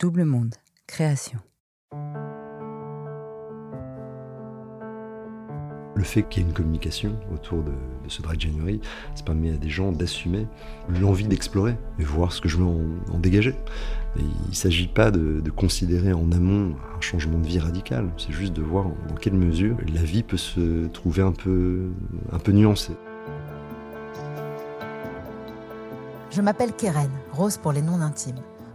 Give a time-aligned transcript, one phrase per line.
[0.00, 0.56] Double Monde,
[0.88, 1.38] création.
[5.94, 8.80] Le fait qu'il y ait une communication autour de, de ce Dry January,
[9.14, 10.48] ça permet à des gens d'assumer
[10.88, 12.80] l'envie d'explorer et voir ce que je veux en,
[13.12, 13.54] en dégager.
[14.16, 18.10] Et il ne s'agit pas de, de considérer en amont un changement de vie radical,
[18.18, 21.92] c'est juste de voir dans quelle mesure la vie peut se trouver un peu,
[22.32, 22.96] un peu nuancée.
[26.32, 28.42] Je m'appelle Keren, Rose pour les noms intimes.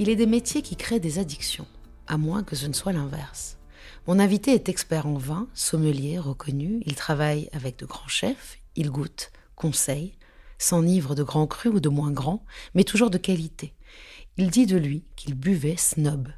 [0.00, 1.66] Il est des métiers qui créent des addictions,
[2.06, 3.58] à moins que ce ne soit l'inverse.
[4.06, 8.90] Mon invité est expert en vin, sommelier reconnu, il travaille avec de grands chefs, il
[8.90, 10.14] goûte, conseille,
[10.56, 12.44] s'enivre de grands crus ou de moins grands,
[12.74, 13.74] mais toujours de qualité.
[14.36, 16.28] Il dit de lui qu'il buvait snob.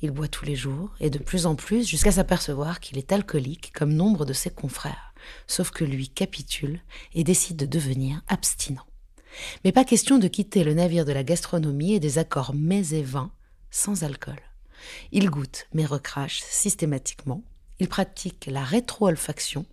[0.00, 3.72] Il boit tous les jours, et de plus en plus, jusqu'à s'apercevoir qu'il est alcoolique
[3.72, 5.14] comme nombre de ses confrères,
[5.48, 6.80] sauf que lui capitule
[7.12, 8.86] et décide de devenir abstinent.
[9.64, 13.02] Mais pas question de quitter le navire de la gastronomie et des accords mets et
[13.02, 13.32] vins
[13.70, 14.40] sans alcool.
[15.12, 17.42] Il goûte mais recrache systématiquement.
[17.80, 19.66] Il pratique la rétro-olfaction,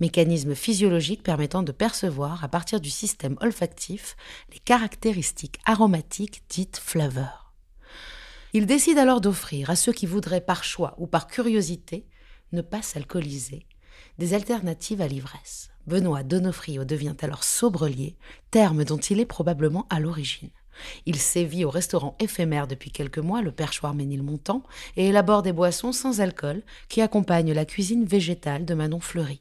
[0.00, 4.16] mécanisme physiologique permettant de percevoir à partir du système olfactif
[4.52, 7.54] les caractéristiques aromatiques dites flaveurs.
[8.52, 12.06] Il décide alors d'offrir à ceux qui voudraient par choix ou par curiosité
[12.52, 13.66] ne pas s'alcooliser
[14.18, 15.70] des alternatives à l'ivresse.
[15.86, 18.16] Benoît Donofrio devient alors sobrelier,
[18.50, 20.50] terme dont il est probablement à l'origine.
[21.06, 24.62] Il sévit au restaurant éphémère depuis quelques mois, le Perchoir Ménilmontant,
[24.96, 29.40] et élabore des boissons sans alcool qui accompagnent la cuisine végétale de Manon Fleury.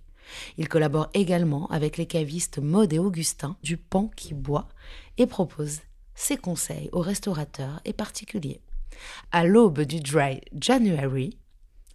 [0.58, 4.68] Il collabore également avec les cavistes Maud et Augustin du Pan qui boit
[5.18, 5.82] et propose
[6.16, 8.62] ses conseils aux restaurateurs et particuliers.
[9.32, 11.38] À l'aube du Dry January,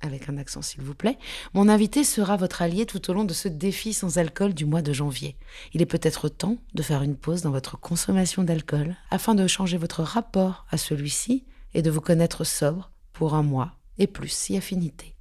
[0.01, 1.19] avec un accent s'il vous plaît,
[1.55, 4.83] mon invité sera votre allié tout au long de ce défi sans alcool du mois
[4.83, 5.37] de janvier.
[5.73, 9.77] Il est peut-être temps de faire une pause dans votre consommation d'alcool afin de changer
[9.77, 11.45] votre rapport à celui-ci
[11.75, 15.15] et de vous connaître sobre pour un mois et plus si affinité.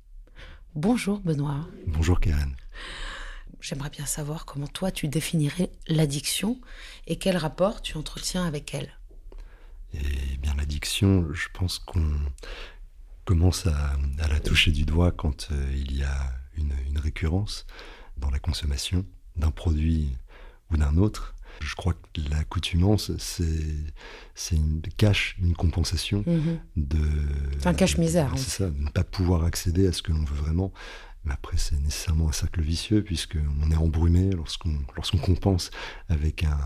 [0.76, 1.68] Bonjour Benoît.
[1.88, 2.56] Bonjour Karen.
[3.62, 6.60] J'aimerais bien savoir comment toi tu définirais l'addiction
[7.08, 8.94] et quel rapport tu entretiens avec elle.
[9.94, 12.20] Eh bien, l'addiction, je pense qu'on
[13.30, 17.68] commence à, à, la toucher du doigt quand euh, il y a une, une, récurrence
[18.18, 20.18] dans la consommation d'un produit
[20.72, 21.36] ou d'un autre.
[21.62, 26.58] Je crois que l'accoutumance, c'est une cache, une compensation mmh.
[26.78, 27.00] de.
[27.60, 28.32] C'est un cache-misère.
[28.36, 30.74] C'est ça, ne pas pouvoir accéder à ce que l'on veut vraiment.
[31.24, 35.70] Mais après, c'est nécessairement un cercle vicieux, puisqu'on est embrumé lorsqu'on lorsqu'on compense
[36.08, 36.58] avec un,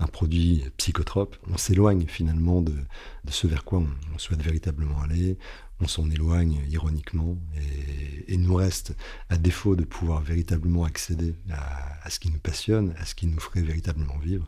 [0.00, 1.36] un produit psychotrope.
[1.48, 3.80] On s'éloigne finalement de, de, ce vers quoi
[4.14, 5.38] on, souhaite véritablement aller.
[5.80, 8.96] On s'en éloigne ironiquement et, et, nous reste,
[9.28, 13.40] à défaut de pouvoir véritablement accéder à, ce qui nous passionne, à ce qui nous
[13.40, 14.46] ferait véritablement vivre,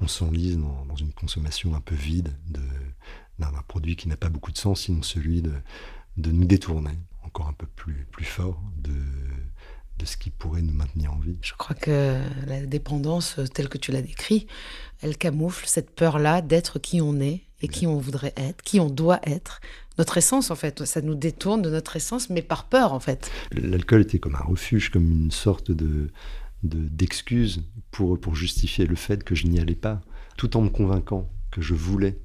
[0.00, 4.52] on s'enlise dans, dans, une consommation un peu vide d'un produit qui n'a pas beaucoup
[4.52, 5.52] de sens, sinon celui de,
[6.16, 8.92] de nous détourner encore un peu plus, plus fort de,
[10.00, 11.36] de ce qui pourrait nous maintenir en vie.
[11.42, 14.46] Je crois que la dépendance, telle que tu l'as décrit,
[15.02, 18.88] elle camoufle cette peur-là d'être qui on est et qui on voudrait être, qui on
[18.88, 19.60] doit être.
[19.98, 23.30] Notre essence, en fait, ça nous détourne de notre essence, mais par peur, en fait.
[23.52, 26.10] L'alcool était comme un refuge, comme une sorte de
[26.62, 30.02] d'excuse de, pour, pour justifier le fait que je n'y allais pas,
[30.36, 32.18] tout en me convainquant que je voulais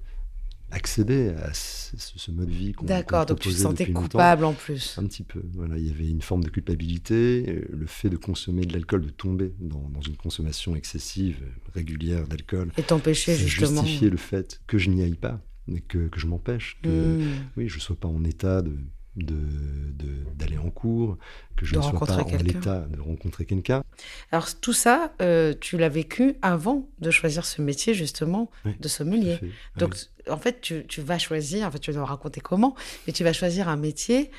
[0.72, 4.02] accéder à ce, ce mode de vie qu'on D'accord, donc tu te sentais longtemps.
[4.02, 4.98] coupable en plus.
[4.98, 5.42] Un petit peu.
[5.54, 9.02] Voilà, il y avait une forme de culpabilité, euh, le fait de consommer de l'alcool,
[9.06, 11.38] de tomber dans, dans une consommation excessive,
[11.74, 13.82] régulière d'alcool, Et t'empêcher justement.
[13.84, 17.22] justifiait le fait que je n'y aille pas, mais que, que je m'empêche, que Hmm.
[17.58, 18.76] oui, je sois pas en état de
[19.16, 21.18] de- de- d'aller en cours,
[21.56, 22.60] que je De ne sois pas en quelqu'un.
[22.60, 23.84] état de rencontrer quelqu'un.
[24.32, 28.88] Alors tout ça, euh, tu l'as vécu avant de choisir ce métier justement Oui, de
[28.88, 29.38] sommelier.
[29.38, 29.50] fait.
[29.78, 30.32] Donc oui.
[30.34, 32.76] en fait, tu, tu vas choisir, en fait, tu vas nous raconter comment,
[33.08, 34.32] mais tu vas choisir un métier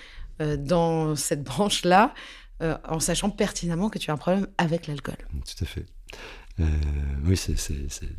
[0.43, 2.13] euh, dans cette branche-là,
[2.63, 5.17] euh, en sachant pertinemment que tu as un problème avec l'alcool.
[5.31, 5.87] Tout à fait.
[6.59, 6.65] Euh,
[7.25, 7.55] oui, c'est,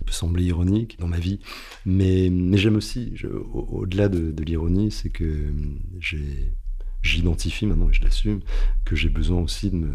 [0.06, 1.40] peut sembler ironique dans ma vie,
[1.86, 3.14] mais, mais j'aime aussi,
[3.54, 5.52] au-delà de, de l'ironie, c'est que
[6.00, 6.54] j'ai,
[7.02, 8.42] j'identifie maintenant, et je l'assume,
[8.86, 9.94] que j'ai besoin aussi de me,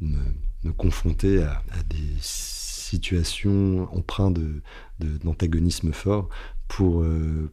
[0.00, 0.18] me,
[0.64, 4.62] me confronter à, des situations empreintes de,
[5.00, 6.28] de- d'antagonisme fort
[6.68, 7.50] pour, euh,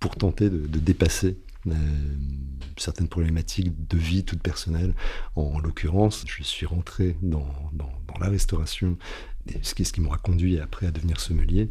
[0.00, 1.43] pour tenter de, de dépasser euh,
[2.76, 4.94] certaines problématiques de vie toute personnelle.
[5.36, 8.96] En, en l'occurrence, je suis rentré dans, dans, dans la restauration,
[9.48, 11.70] et ce qui, ce qui m'aura conduit après à devenir sommelier,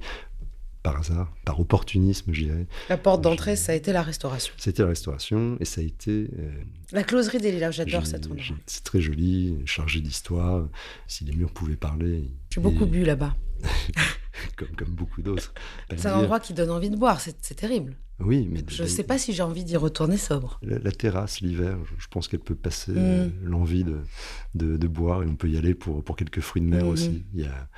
[0.84, 2.68] par hasard, par opportunisme, je dirais.
[2.90, 4.54] La porte d'entrée, ça a été la restauration.
[4.58, 6.30] C'était la restauration et ça a été...
[6.38, 6.52] euh,
[6.92, 8.44] La closerie des Lilas, j'adore j'ai- cet endroit.
[8.66, 10.68] C'est très joli, chargé d'histoire.
[11.08, 12.30] Si les murs pouvaient parler...
[12.50, 13.34] J'ai beaucoup bu là-bas.
[14.58, 15.54] Comme, comme beaucoup d'autres.
[15.96, 17.96] C'est un endroit qui donne envie de boire, c'est terrible.
[18.24, 18.64] Oui, mais...
[18.68, 20.60] Je ne sais pas si j'ai envie d'y retourner sobre.
[20.64, 22.98] La, la terrasse, l'hiver, je, pense qu'elle peut passer Mm.
[22.98, 23.98] euh, l'envie de,
[24.56, 26.90] de, de boire et on peut y aller pour, pour quelques fruits de mer Mhm.
[26.90, 27.26] aussi.
[27.34, 27.70] Il y a,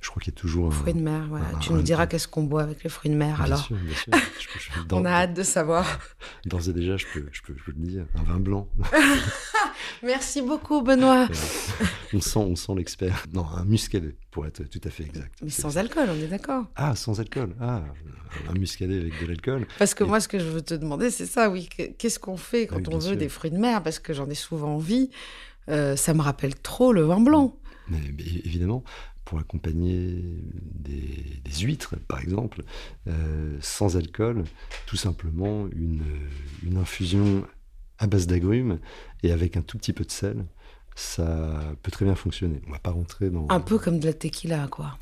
[0.00, 0.70] je crois qu'il y a toujours un...
[0.70, 1.46] Fruits de mer, voilà.
[1.54, 3.64] un- tu un- nous diras qu'est-ce qu'on boit avec les fruits de mer Bien alors.
[3.64, 4.12] sûr, bien sûr.
[4.38, 5.84] Je- je- On a hâte de savoir.
[6.46, 8.68] D'ores et déjà, je peux, je, peux, je peux le dire, un vin blanc.
[10.02, 11.28] Merci beaucoup, Benoît.
[12.14, 13.24] on sent, on sent l'expert.
[13.32, 15.34] Non, un muscadet, pour être tout à fait exact.
[15.42, 16.64] Mais sans alcool, on est d'accord.
[16.76, 17.54] Ah, sans alcool.
[17.60, 17.82] Ah,
[18.48, 19.66] un muscadet avec de l'alcool.
[19.78, 21.68] Parce que Et- moi, ce que je veux te demander, c'est ça, oui.
[21.68, 23.16] que- Qu'est-ce qu'on fait quand Oui, on veut sûr.
[23.16, 23.82] des fruits de mer?
[23.82, 25.10] Parce que j'en ai souvent envie.
[25.68, 27.56] Euh, ça me rappelle trop le vin blanc.
[27.88, 28.84] Mais, mais évidemment,
[29.28, 30.24] pour accompagner
[30.72, 32.62] des, huîtres, par exemple,
[33.08, 34.44] euh, sans alcool,
[34.86, 36.02] tout simplement une,
[36.64, 37.46] une infusion
[37.98, 38.78] à base d'agrumes
[39.22, 40.46] et avec un tout petit peu de sel,
[40.96, 42.62] ça peut très bien fonctionner.
[42.68, 44.98] On va pas rentrer dans Un peu comme de la tequila, quoi.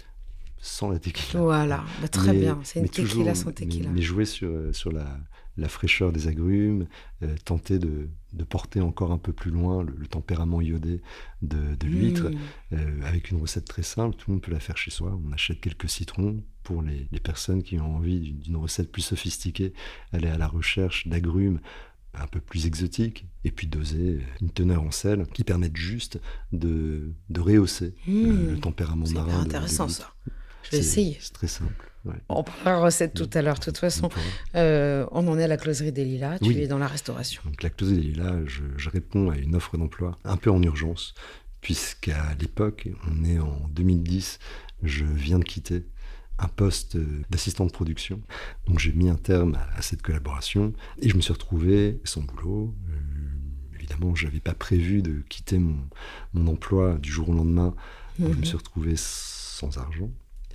[0.59, 1.41] Sans la tequila.
[1.43, 2.59] Voilà, Bah, très Mais- bien.
[2.65, 3.89] C'est une tequila toujours- sans tequila.
[3.89, 5.19] Mais, mais jouer sur, euh, sur la,
[5.57, 6.87] la fraîcheur des agrumes,
[7.23, 11.01] euh, tenter de, de porter encore un peu plus loin le, le tempérament iodé
[11.43, 12.37] de, de l'huître, Mmh.
[12.75, 15.19] euh, avec une recette très simple, tout le monde peut la faire chez soi.
[15.27, 19.73] On achète quelques citrons pour les, les personnes qui ont envie d'une- recette plus sophistiquée,
[20.13, 21.61] aller à la recherche d'agrumes
[22.19, 26.19] un peu plus exotiques, et puis doser une teneur en sel qui permettent juste
[26.51, 28.51] de, de rehausser euh, Mmh.
[28.53, 29.39] le tempérament C'est marin.
[29.39, 30.13] de- de intéressant, ça.
[30.67, 31.19] Je vais C'est- essayer.
[31.21, 31.91] C'est très simple.
[32.05, 32.15] ouais.
[32.29, 33.59] On parlera recette tout à l'heure.
[33.59, 34.09] De toute façon,
[34.55, 36.39] euh, on en est à la closerie des Lilas.
[36.39, 36.59] Tu Oui.
[36.61, 37.43] es dans la restauration.
[37.45, 40.63] Donc la clause est là, je, je réponds à une offre d'emploi un peu en
[40.63, 41.15] urgence,
[41.61, 44.39] puisqu'à l'époque, on est en 2010,
[44.83, 45.85] je viens de quitter
[46.39, 46.99] un poste
[47.31, 48.21] d'assistant de production.
[48.67, 52.21] Donc j'ai mis un terme à, à cette collaboration et je me suis retrouvé sans
[52.23, 52.75] boulot.
[52.91, 55.79] Euh, évidemment, je n'avais pas prévu de quitter mon,
[56.35, 57.75] mon emploi du jour au lendemain.
[58.19, 60.11] Je me suis retrouvé sans argent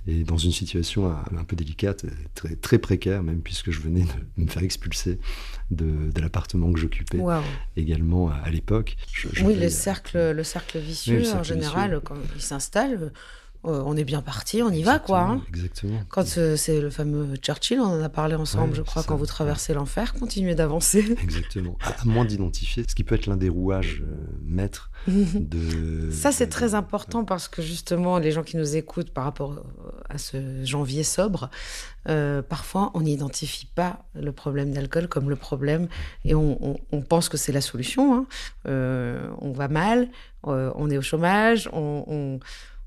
[0.06, 4.42] et dans une situation un, peu délicate, très, très précaire même, puisque je venais de
[4.42, 5.18] me faire expulser
[5.70, 7.20] de, de l'appartement que j'occupais
[7.76, 8.96] également à, à l'époque.
[9.44, 12.00] Oui, le cercle, le cercle vicieux, Oui, le cercle en général, vicieux.
[12.04, 13.12] quand il s'installe,
[13.64, 15.20] euh, on est bien parti, on y va, Exactement, quoi.
[15.20, 15.42] hein.
[15.48, 16.00] Exactement.
[16.08, 19.16] Quand euh, c'est le fameux Churchill, on en a parlé ensemble, Ouais, je crois, quand
[19.16, 21.16] vous traversez l'enfer, continuez d'avancer.
[21.22, 21.76] Exactement.
[21.84, 24.14] À, moins d'identifier ce qui peut être l'un des rouages euh,
[24.44, 26.10] maîtres de.
[26.10, 29.90] Ça, c'est très important parce que justement, les gens qui nous écoutent par rapport euh,
[30.08, 31.48] à ce janvier sobre,
[32.48, 35.86] parfois, on n'identifie pas le problème d'alcool comme le problème
[36.24, 38.14] et on, on- on pense que c'est la solution.
[38.16, 38.26] hein.
[39.40, 40.08] On va mal,
[40.42, 42.40] on est au chômage, on, on-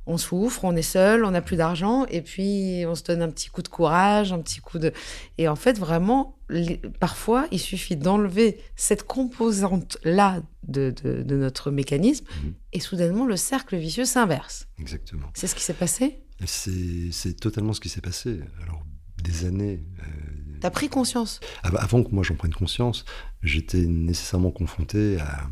[0.07, 3.29] on souffre, on est seul, on n'a plus d'argent et puis on se donne un
[3.29, 4.91] petit coup de courage, un petit coup de...
[5.37, 11.71] Et en fait, vraiment, les- parfois, il suffit d'enlever cette composante-là de, de- de notre
[11.71, 12.53] mécanisme Mhm.
[12.73, 14.67] et soudainement, le cercle vicieux s'inverse.
[14.79, 15.27] Exactement.
[15.33, 16.21] C'est ce qui s'est passé?
[16.45, 18.39] C'est totalement ce qui s'est passé.
[18.63, 18.83] Alors,
[19.23, 19.83] des années.
[19.99, 21.39] euh, T'as pris conscience?
[21.63, 23.05] Av- avant que moi j'en prenne conscience,
[23.41, 25.47] j'étais nécessairement confronté à,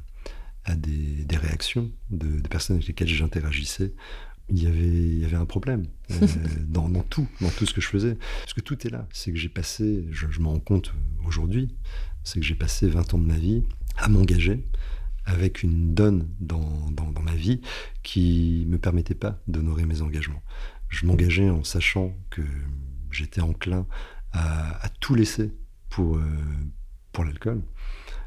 [0.66, 3.94] à des, des réactions de, de personnes avec lesquelles j'interagissais.
[4.50, 6.28] Il y, avait, il y avait un problème euh,
[6.68, 8.18] dans, dans tout, dans tout ce que je faisais.
[8.42, 9.08] Parce que tout est là.
[9.14, 10.94] C'est que j'ai passé, je, je m'en rends compte
[11.26, 11.74] aujourd'hui,
[12.24, 13.64] c'est que j'ai passé 20 ans de ma vie
[13.98, 14.66] à m'engager
[15.26, 17.62] avec une donne dans, dans, dans ma vie
[18.04, 20.44] qui me permettait pas d'honorer mes engagements.
[20.90, 22.42] Je m'engageais en sachant que
[23.12, 23.88] j'étais enclin
[24.34, 25.52] à, tout laisser
[25.90, 26.24] pour, euh,
[27.12, 27.62] pour l'alcool.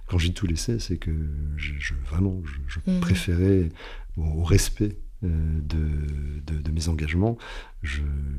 [0.06, 1.10] Quand j'ai tout laissé, c'est que
[1.56, 3.00] je, vraiment, je, mhm.
[3.00, 3.70] préférais
[4.16, 7.38] au, respect euh, de, de, mes engagements,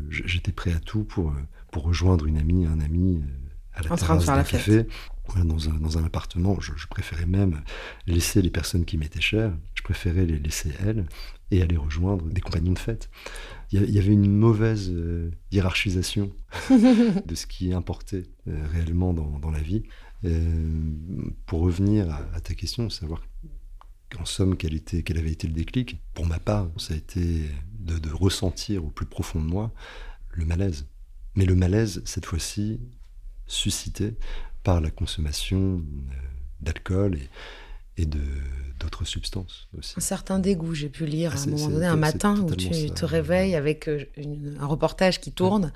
[0.09, 1.33] j'étais prêt à tout pour,
[1.71, 3.21] pour rejoindre une amie, un ami
[3.73, 4.85] à la terrasse d'un café.
[5.35, 7.61] dans, un, dans, un, appartement, je, préférais même
[8.05, 11.05] laisser les personnes qui m'étaient chères, je préférais les laisser elles
[11.51, 13.09] et aller rejoindre des compagnons de fête.
[13.71, 16.31] Il y, avait une mauvaise euh, hiérarchisation
[16.69, 19.83] de ce qui importait euh, réellement dans, dans, la vie.
[20.25, 20.81] Euh,
[21.45, 23.21] pour revenir à, ta question, savoir
[24.19, 27.49] en somme quel, était, quel avait été le déclic, pour ma part, ça a été
[27.79, 29.71] de, ressentir au plus profond de moi
[30.31, 30.87] le malaise.
[31.35, 32.79] Mais le malaise, cette fois-ci,
[33.47, 34.15] suscité
[34.63, 35.83] par la consommation
[36.61, 38.21] d'alcool et, et de
[38.79, 39.93] d'autres substances aussi.
[39.97, 42.91] Un certain dégoût, j'ai pu lire à un ah, moment donné, un matin où tu
[42.91, 44.05] te réveilles avec euh,
[44.59, 45.71] un reportage qui tourne.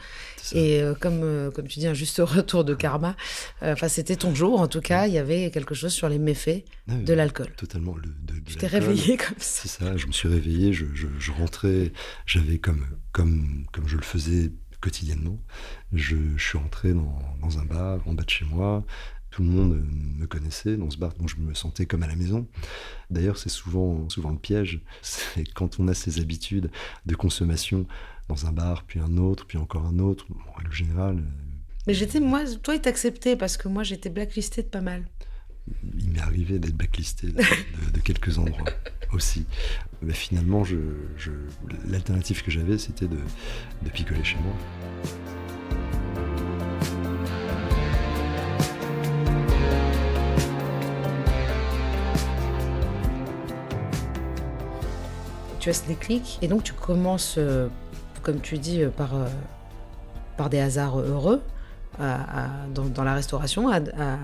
[0.53, 3.15] Et euh, comme, euh, comme tu dis, un juste retour de karma,
[3.62, 6.63] enfin c'était ton jour en tout cas, il y avait quelque chose sur les méfaits
[6.88, 7.51] ah de l'alcool.
[7.58, 7.96] Totalement.
[7.96, 9.62] Le, de, tu t'es réveillé comme ça.
[9.63, 11.91] C'est ça, je me suis réveillé, je, je, rentrais,
[12.25, 15.39] j'avais comme, comme, comme je le faisais quotidiennement,
[15.93, 18.84] je, je suis rentré dans, dans un bar en bas de chez moi,
[19.32, 22.08] tout le monde euh, me connaissait dans ce bar, donc je me sentais comme à
[22.08, 22.48] la maison.
[23.10, 24.82] D'ailleurs, c'est souvent, souvent le piège.
[25.02, 26.70] C'est quand on a ces habitudes
[27.06, 27.88] de consommation
[28.28, 31.18] dans un bar, puis un autre, puis encore un autre, en règle générale.
[31.18, 35.06] Euh, Mais j'étais, moi, toi, il t'acceptait parce que moi, j'étais blacklisté de pas mal.
[35.98, 38.66] Il m'est arrivé d'être blacklisté de, quelques endroits
[39.14, 39.46] aussi.
[40.02, 40.78] Mais finalement, je,
[41.88, 43.20] l'alternative que j'avais, c'était de,
[43.84, 44.54] de picoler chez moi.
[55.62, 57.70] Tu as ce déclic et donc tu commences, euh,
[58.24, 59.27] comme tu dis, euh, par, euh,
[60.36, 61.41] par des hasards heureux
[62.00, 64.18] dans, la restauration, à,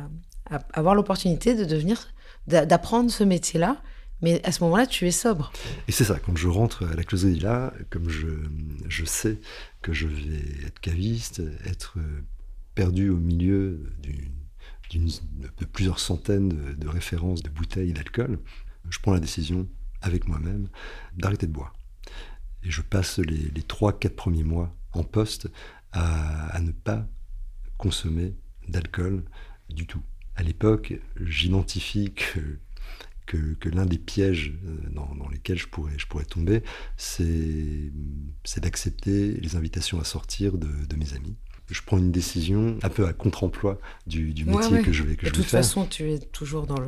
[0.74, 2.08] avoir l'opportunité de devenir,
[2.48, 3.77] d'apprendre ce métier-là.
[4.24, 5.51] Mais à ce moment-là, tu es sobre.
[5.88, 7.03] Et c'est ça, quand je rentre à la
[7.39, 8.29] là, comme je,
[8.88, 9.38] je sais
[9.84, 12.00] que je vais être caviste, être
[12.74, 13.84] perdu au milieu
[14.89, 18.39] de plusieurs centaines de références de bouteilles d'alcool,
[18.89, 19.67] je prends la décision
[20.01, 20.68] avec moi-même
[21.16, 21.74] d'arrêter de boire.
[22.63, 25.50] Et je passe les, trois, 3-4 premiers mois en poste
[25.92, 27.08] à, ne pas
[27.77, 28.36] consommer
[28.68, 29.24] d'alcool
[29.70, 30.01] du tout.
[30.36, 32.60] À l'époque, j'identifie que,
[33.25, 36.63] que, l'un des pièges euh, dans, lesquels je pourrais, je pourrais tomber,
[36.96, 37.92] c'est
[38.58, 41.36] d'accepter les invitations à sortir de, mes amis
[41.70, 45.27] je prends une décision un peu à contre-emploi du, métier que je vais, que de
[45.27, 45.32] je vais faire.
[45.32, 46.88] De toute façon, tu es toujours dans le,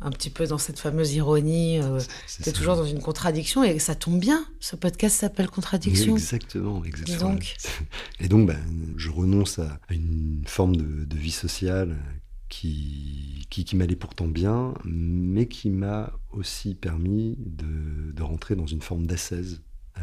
[0.00, 1.78] un petit peu dans cette fameuse ironie.
[1.80, 4.46] Euh, c'est toujours dans une contradiction et ça tombe bien.
[4.58, 6.16] Ce podcast s'appelle Contradiction.
[6.16, 7.32] exactement, exactement.
[7.32, 7.56] Donc.
[8.20, 8.58] Et donc, ben,
[8.96, 11.98] je renonce à une forme de, vie sociale
[12.48, 18.80] qui, qui, m'allait pourtant bien, mais qui m'a aussi permis de, de, rentrer dans une
[18.80, 19.62] forme d'assaise
[19.98, 20.00] euh,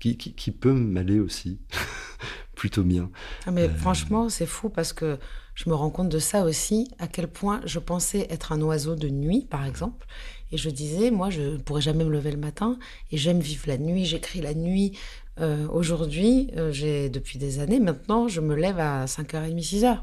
[0.00, 1.60] qui, qui, peut m'aller aussi
[2.56, 3.10] plutôt bien.
[3.46, 5.18] Ah, mais euh, franchement, c'est fou parce que
[5.56, 8.94] je me rends compte de ça aussi, à quel point je pensais être un oiseau
[8.94, 10.06] de nuit, par exemple.
[10.52, 12.78] Et je disais, moi, je ne pourrais jamais me lever le matin
[13.10, 14.96] et j'aime vivre la nuit, j'écris la nuit.
[15.40, 19.98] Euh, aujourd'hui, euh, j'ai depuis des années, maintenant, je me lève à 5h30, 6h.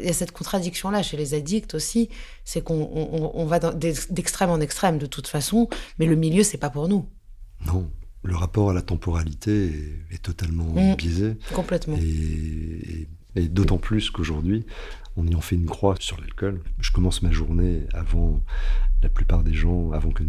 [0.00, 2.08] Il y a cette contradiction-là chez les addicts aussi,
[2.44, 6.88] c'est qu'on va d'extrême en extrême de toute façon, mais le milieu, c'est pas pour
[6.88, 7.06] nous.
[7.66, 7.88] Non,
[8.22, 9.70] le rapport à la temporalité
[10.10, 10.96] est, totalement mmh.
[10.96, 11.36] biaisé.
[11.54, 11.96] Complètement.
[11.98, 14.64] et et d'autant plus qu'aujourd'hui,
[15.16, 18.42] en ayant fait une croix sur l'alcool, je commence ma journée avant
[19.02, 20.22] la plupart des gens, avant que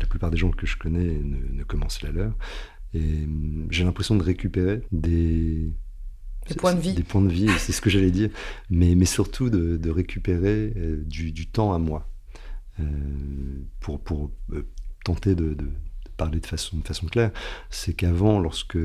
[0.00, 2.32] la plupart des gens que je connais ne, commencent la leur.
[2.94, 5.72] Et hum, j'ai l'impression de récupérer des,
[6.48, 6.94] des points de vie.
[6.94, 8.30] Des points de vie, c'est ce que j'allais dire.
[8.70, 12.08] Mais, mais surtout de, récupérer euh, du, du, temps à moi.
[12.80, 12.84] Euh,
[13.78, 14.68] pour, pour euh,
[15.04, 15.56] tenter de,
[16.16, 17.30] parler de façon, de façon claire,
[17.70, 18.78] c'est qu'avant, lorsque,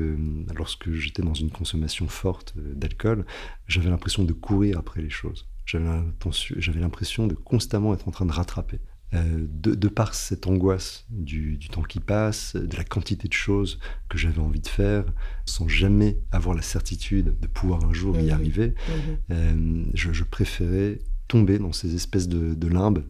[0.54, 3.24] lorsque j'étais dans une consommation forte d'alcool,
[3.66, 5.46] j'avais l'impression de courir après les choses.
[5.66, 8.80] J'avais l'impression de constamment être en train de rattraper.
[9.12, 14.16] Euh, de, par cette angoisse du, temps qui passe, de la quantité de choses que
[14.16, 15.04] j'avais envie de faire,
[15.46, 18.30] sans jamais avoir la certitude de pouvoir un jour y mmh.
[18.30, 18.92] arriver, mmh.
[19.32, 23.04] Euh, je, préférais tomber dans ces espèces de, limbes.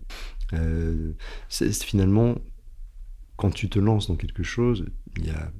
[0.55, 1.13] Euh,
[1.51, 2.37] c'est finalement
[3.41, 4.85] quand tu te lances dans quelque chose,
[5.17, 5.51] il y a,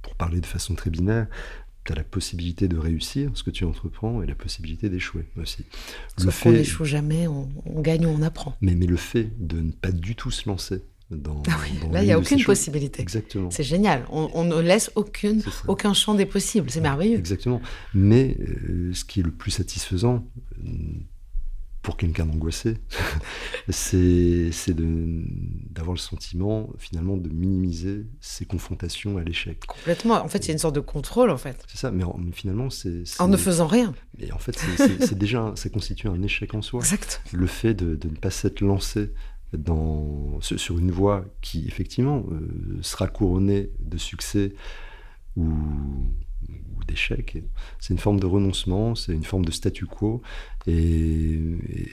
[0.00, 1.26] pour parler de façon très binaire,
[1.84, 5.66] tu as la possibilité de réussir ce que tu entreprends et la possibilité d'échouer aussi.
[6.16, 7.46] Sauf qu'on n'échoue jamais, on,
[7.82, 8.56] gagne ou on apprend.
[8.62, 11.92] Mais, mais le fait de ne pas du tout se lancer Dans, Ah oui, dans
[11.92, 13.02] là, il n'y a aucune possibilité.
[13.02, 13.50] Exactement.
[13.50, 14.06] C'est génial.
[14.10, 16.70] On, on ne laisse aucune, aucun champ des possibles.
[16.70, 17.18] C'est merveilleux.
[17.18, 17.60] Exactement.
[17.92, 20.26] Mais euh, ce qui est le plus satisfaisant
[21.90, 22.76] pour quelqu'un d'angoissé,
[23.68, 29.66] c'est d'avoir le sentiment finalement de minimiser ses confrontations à l'échec.
[29.66, 30.14] Complètement.
[30.24, 31.64] En fait, c'est une sorte de contrôle, en fait.
[31.66, 33.02] C'est ça, mais en- mais finalement, c'est.
[33.18, 33.92] En ne faisant rien.
[34.18, 36.78] Mais en fait, c'est- déjà, ça constitue un échec en soi.
[36.78, 37.22] Exact.
[37.32, 39.12] Le fait de, de ne pas s'être lancé
[39.52, 44.52] dans, sur sur une voie qui, effectivement, euh, sera couronnée de succès
[45.36, 45.48] ou,
[46.80, 47.42] ou d'échec,
[47.78, 50.22] c'est une forme de renoncement, c'est une forme de statu quo,
[50.66, 51.38] et,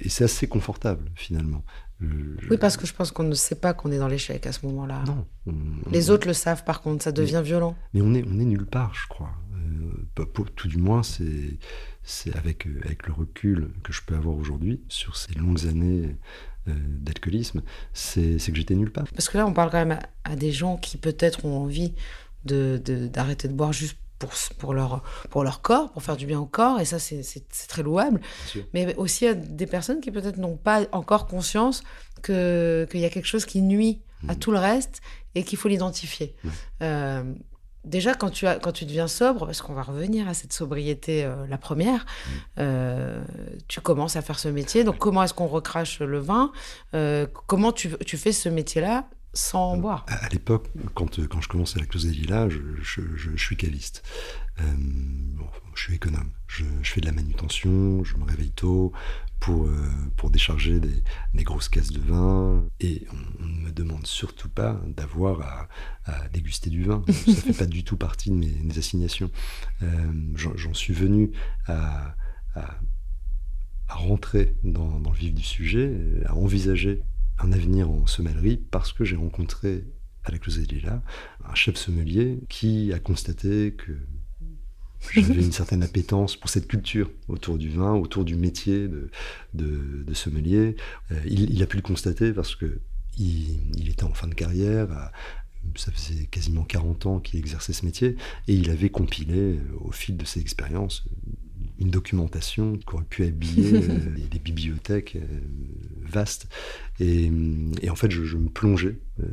[0.01, 1.63] et c'est assez confortable, finalement.
[1.99, 4.51] Je- Oui, parce que je pense qu'on ne sait pas qu'on est dans l'échec à
[4.51, 5.03] ce moment-là.
[5.07, 5.25] Non.
[5.47, 7.75] on- Les on- autres le savent, par contre, ça devient violent.
[7.93, 9.31] Mais on est, on est nulle part, je crois.
[9.55, 11.57] Euh, pour- tout du moins, c'est,
[12.03, 16.15] c'est avec, avec le recul que je peux avoir aujourd'hui sur ces longues années
[16.67, 17.63] euh, d'alcoolisme,
[17.93, 19.05] c'est, c'est que j'étais nulle part.
[19.13, 21.93] Parce que là, on parle quand même à, à des gens qui peut-être ont envie
[22.45, 26.25] de, de- d'arrêter de boire juste pour, pour, leur, pour leur corps, pour faire du
[26.25, 27.23] bien au corps, et ça, c'est,
[27.67, 28.21] très louable.
[28.73, 31.83] Mais aussi à des personnes qui peut-être n'ont pas encore conscience
[32.21, 35.01] que, qu'il y a quelque chose qui nuit à tout le reste
[35.35, 36.35] et qu'il faut l'identifier.
[36.43, 36.51] Ouais.
[36.81, 37.23] Euh,
[37.83, 41.23] déjà, quand tu, as, quand tu deviens sobre, parce qu'on va revenir à cette sobriété,
[41.23, 42.05] euh, la première,
[42.57, 43.23] euh,
[43.67, 44.83] tu commences à faire ce métier.
[44.83, 46.51] Donc, comment est-ce qu'on recrache le vin?
[47.45, 49.07] Comment tu, tu fais ce métier-là?
[49.33, 52.59] Sans boire À, l'époque, quand, euh, quand je commence à la Close des Lilas, je,
[52.81, 54.03] je, je- je suis caviste.
[54.59, 54.63] Euh,
[55.35, 56.31] bon, je suis économe.
[56.47, 58.91] Je, je fais de la manutention, je me réveille tôt
[59.39, 59.77] pour, euh,
[60.15, 61.03] pour décharger des,
[61.35, 62.65] des grosses caisses de vin.
[62.79, 63.05] Et
[63.39, 65.67] on, ne me demande surtout pas d'avoir à,
[66.05, 67.03] à déguster du vin.
[67.07, 69.29] Ça fait pas du tout partie de mes, mes assignations.
[69.83, 71.31] Euh, J'en j'en suis venu
[71.67, 72.15] à,
[72.55, 72.79] à,
[73.89, 75.93] à rentrer dans, dans le vif du sujet,
[76.25, 77.01] à envisager
[77.39, 79.85] un avenir en sommellerie parce que j'ai rencontré
[80.23, 81.01] à la Close des Lilas
[81.45, 83.93] un chef sommelier qui a constaté que
[85.13, 89.09] j'avais une certaine appétence pour cette culture autour du vin, autour du métier de,
[89.53, 90.75] de, de sommelier.
[91.11, 92.79] Euh, il, a pu le constater parce que
[93.17, 95.11] il, était en fin de carrière,
[95.75, 98.15] ça faisait quasiment 40 ans qu'il exerçait ce métier,
[98.47, 101.05] et il avait compilé euh, au fil de ses expériences
[101.79, 105.39] une documentation qui aurait pu habiller euh, des, bibliothèques euh,
[106.01, 106.47] vastes.
[106.99, 107.31] Et,
[107.81, 109.25] et en fait, je, je me plongeais euh,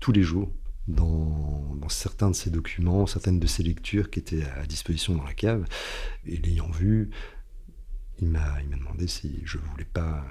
[0.00, 0.52] tous les jours
[0.88, 5.24] dans, dans certains de ces documents, certaines de ces lectures qui étaient à disposition dans
[5.24, 5.64] la cave.
[6.26, 7.10] Et l'ayant vu,
[8.20, 10.24] il m'a demandé si je voulais pas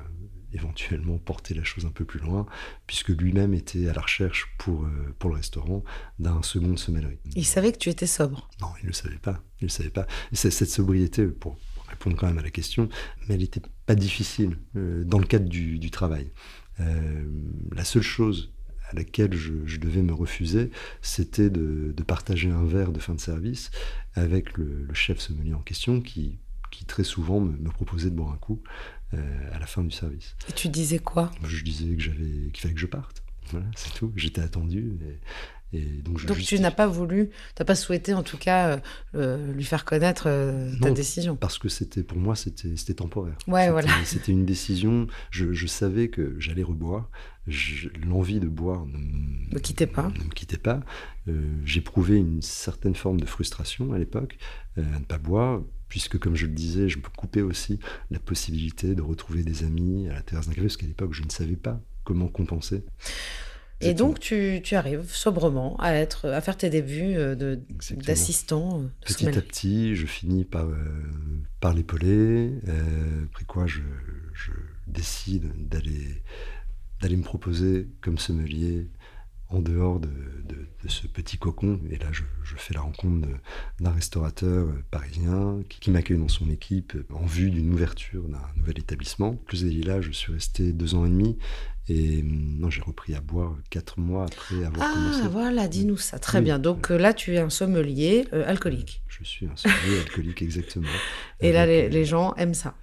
[0.54, 2.46] éventuellement porter la chose un peu plus loin,
[2.88, 5.84] puisque lui-même était à la recherche pour, euh, pour le restaurant
[6.20, 7.20] d'un second sommellerie.
[7.36, 8.50] Il savait que tu étais sobre.
[8.62, 9.44] Non, il ne le savait pas.
[9.62, 10.08] Il le savait pas.
[10.34, 11.58] Cette sobriété, pour,
[11.92, 12.90] répondre quand même à la question,
[13.28, 16.32] mais elle n'était pas difficile euh, dans le cadre du, du travail.
[16.80, 17.26] Euh,
[17.74, 18.54] la seule chose
[18.90, 23.14] à laquelle je, je devais me refuser, c'était de, de partager un verre de fin
[23.14, 23.72] de service
[24.16, 26.40] avec le, le chef sommelier en question qui,
[26.72, 28.62] qui très souvent me, me proposait de boire un coup
[29.14, 30.36] à la fin du service.
[30.50, 31.32] Et tu disais quoi?
[31.44, 33.24] Je disais que j'avais qu'il fallait que je parte.
[33.52, 34.12] Voilà, c'est tout.
[34.16, 34.98] J'étais attendu.
[35.02, 35.20] Et,
[35.74, 38.82] et donc tu n'as pas voulu, tu n'as pas souhaité en tout cas
[39.16, 41.36] euh, lui faire connaître euh, ta décision.
[41.36, 43.38] Parce que c'était pour moi c'était temporaire.
[43.48, 43.92] Ouais, C'était- voilà.
[44.04, 45.08] C'était une décision.
[45.30, 47.10] Je, je savais que j'allais reboire.
[48.06, 48.98] L'envie de boire ne
[49.56, 50.12] me, quittait pas.
[50.20, 50.82] Ne me quittait pas.
[51.28, 54.38] Euh, J'éprouvais une certaine forme de frustration à l'époque
[54.78, 57.80] à ne pas boire, puisque comme je le disais, je me coupais aussi
[58.12, 61.24] la possibilité de retrouver des amis à la terrasse d'un café, parce qu'à l'époque je
[61.24, 62.84] ne savais pas comment compenser.
[63.82, 67.36] Et donc tu, tu arrives sobrement à être, à faire tes débuts euh,
[68.06, 68.82] d'assistant.
[68.82, 70.76] euh, Petit à petit, je finis par, euh,
[71.60, 73.82] par l'épauler, euh, après quoi je,
[74.34, 74.52] je
[74.88, 76.22] décide d'aller
[77.02, 78.88] d'aller me proposer comme sommelier
[79.50, 80.08] en dehors de,
[80.48, 81.80] de- de ce petit cocon.
[81.90, 83.28] Et là, je, je fais la rencontre
[83.80, 88.80] d'un restaurateur parisien qui, qui m'accueille dans son équipe en vue d'une ouverture d'un nouvel
[88.80, 89.34] établissement.
[89.36, 91.38] Plus des Lilas, je suis resté deux ans et demi.
[91.88, 95.22] Et hum, non, j'ai repris à boire quatre mois après avoir commencé.
[95.24, 96.20] Ah voilà, dis-nous ça.
[96.20, 96.46] Très Oui.
[96.46, 96.60] bien.
[96.60, 99.02] Donc euh, là tu es un sommelier euh, alcoolique.
[99.08, 100.88] Je suis un sommelier alcoolique, exactement.
[101.40, 102.76] Et là les, euh, les gens aiment ça.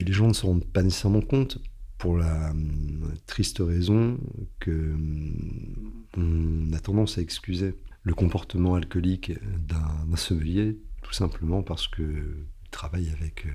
[0.00, 1.58] Et les gens ne se rendent pas nécessairement compte
[1.98, 4.18] pour la hum, triste raison
[4.60, 9.32] que hum, on a tendance à excuser le comportement alcoolique
[9.68, 13.46] d'un sommelier tout simplement parce que il travaille avec,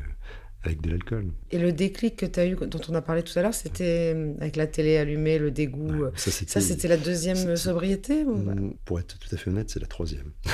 [0.68, 1.32] avec de l'alcool.
[1.52, 4.14] Et le déclic que tu as eu, dont on a parlé tout à l'heure, c'était
[4.16, 5.88] euh, avec la télé allumée, le dégoût.
[5.90, 9.50] Ouais, euh, ça, c'était la deuxième c'est- sobriété ou- Hum, Pour être tout à fait
[9.50, 10.32] honnête, c'est la troisième.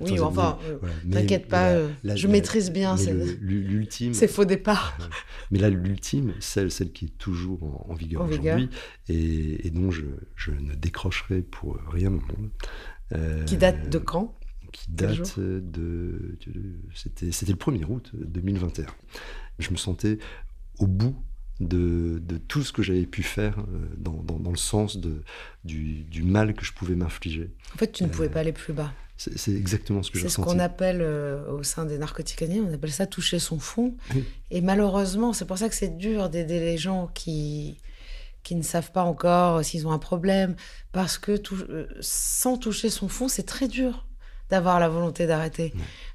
[0.00, 0.78] Oui, enfin, euh,
[1.10, 2.96] t'inquiète pas, je maîtrise bien
[3.40, 4.12] l'ultime.
[4.12, 4.98] C'est faux départ.
[5.52, 8.70] mais là, l'ultime, celle, celle qui est toujours en, vigueur aujourd'hui,
[9.08, 10.02] et, dont je,
[10.34, 13.44] je, ne décrocherai pour rien au monde.
[13.46, 14.34] qui date de quand?
[14.74, 16.36] Qui date de,
[16.94, 18.86] c'était c'était le 1er août 2021.
[19.60, 20.18] Je me sentais
[20.80, 21.16] au bout
[21.60, 25.22] de, de tout ce que j'avais pu faire euh, dans, dans, le sens de,
[25.64, 27.52] du, du, mal que je pouvais m'infliger.
[27.72, 28.92] En fait, tu ne pouvais euh, pas aller plus bas.
[29.16, 30.42] C'est exactement ce que j'ai ressenti.
[30.42, 33.96] C'est ce qu'on appelle euh, au sein des narcotiques on appelle ça toucher son fond.
[34.50, 37.78] Et malheureusement, c'est pour ça que c'est dur d'aider les gens qui,
[38.42, 40.56] qui ne savent pas encore s'ils ont un problème.
[40.90, 41.40] Parce que
[42.00, 44.04] sans toucher son fond, c'est très dur
[44.50, 45.72] d'avoir la volonté d'arrêter.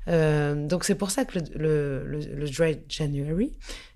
[0.07, 3.53] Euh, donc c'est pour ça que le, le, le, Dry January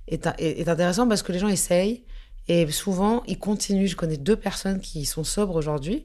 [0.08, 2.04] est, est, intéressant parce que les gens essayent
[2.48, 3.88] et souvent ils continuent.
[3.88, 6.04] Je connais deux personnes qui sont sobres aujourd'hui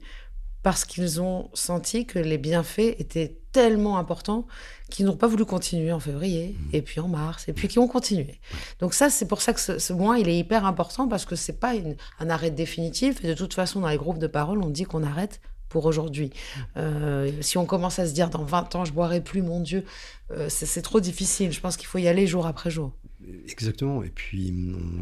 [0.61, 4.45] parce qu'ils ont senti que les bienfaits étaient tellement importants
[4.89, 6.75] qu'ils n'ont pas voulu continuer en février mmh.
[6.75, 8.39] et puis en mars et puis qui ont continué.
[8.79, 11.59] Donc ça c'est pour ça que ce, mois il est hyper important parce que c'est
[11.59, 11.73] pas
[12.19, 15.03] un arrêt définitif et de toute façon dans les groupes de parole on dit qu'on
[15.03, 15.39] arrête
[15.69, 16.31] pour aujourd'hui.
[16.75, 19.85] Euh, si on commence à se dire dans 20 ans, je boirai plus, mon Dieu,
[20.31, 21.51] euh, c'est trop difficile.
[21.51, 22.93] Je pense qu'il faut y aller jour après jour.
[23.47, 24.03] Exactement.
[24.03, 24.53] Et puis,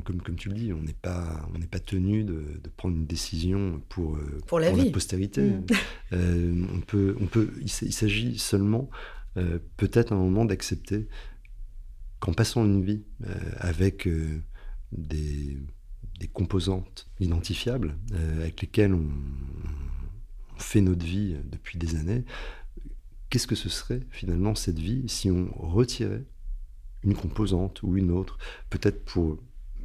[0.04, 2.44] comme, comme tu le dis, on n'est pas, on pas tenu de,
[2.76, 4.92] prendre une décision pour, euh, pour, la, vie.
[4.92, 5.42] postérité.
[5.42, 5.66] Mm.
[6.76, 8.90] on peut, on peut, il, s'agit seulement,
[9.78, 11.08] peut-être à un moment, d'accepter
[12.20, 13.04] qu'en passant une vie
[13.58, 14.10] avec
[14.92, 15.58] des,
[16.20, 17.96] des composantes identifiables
[18.42, 19.08] avec lesquelles on,
[20.58, 22.26] fait notre vie depuis des années,
[23.30, 26.24] qu'est-ce que ce serait finalement cette vie si on retirait
[27.04, 28.38] une composante ou une autre,
[28.70, 29.40] peut-être pour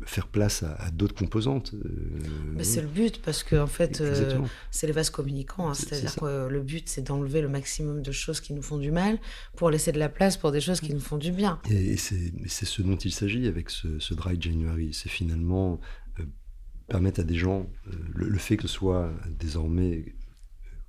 [0.05, 1.75] faire place à, d'autres composantes.
[1.75, 5.71] Euh, c'est le but, parce que en fait, euh, c'est les vases communicants.
[5.71, 5.75] Hein.
[5.75, 9.19] C'est-à-dire que le but, c'est d'enlever le maximum de choses qui nous font du mal
[9.57, 11.61] pour laisser de la place pour des choses qui nous font du bien.
[11.71, 14.93] Et, c'est ce dont il s'agit avec ce, Dry January.
[14.93, 15.81] C'est finalement
[16.19, 16.25] euh,
[16.89, 17.71] permettre à des gens,
[18.15, 20.15] le, fait que ce soit désormais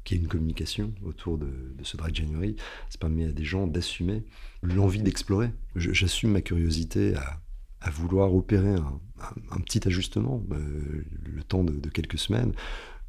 [0.03, 1.47] qu'il y ait une communication autour de,
[1.83, 2.55] ce Dry January.
[2.89, 4.23] Ça permet à des gens d'assumer
[4.61, 5.51] l'envie d'explorer.
[5.75, 12.53] J'assume ma curiosité à, vouloir opérer un, petit ajustement, euh, le temps de, quelques semaines,